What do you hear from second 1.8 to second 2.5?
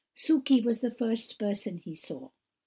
saw.